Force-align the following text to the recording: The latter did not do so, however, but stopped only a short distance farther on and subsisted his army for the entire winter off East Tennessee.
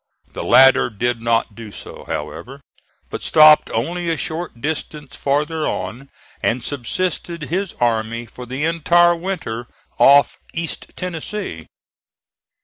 The 0.33 0.43
latter 0.43 0.89
did 0.89 1.21
not 1.21 1.53
do 1.53 1.71
so, 1.71 2.05
however, 2.07 2.59
but 3.11 3.21
stopped 3.21 3.69
only 3.69 4.09
a 4.09 4.17
short 4.17 4.59
distance 4.59 5.15
farther 5.15 5.67
on 5.67 6.09
and 6.41 6.63
subsisted 6.63 7.43
his 7.53 7.75
army 7.75 8.25
for 8.25 8.47
the 8.47 8.65
entire 8.65 9.15
winter 9.15 9.67
off 9.99 10.39
East 10.55 10.91
Tennessee. 10.95 11.67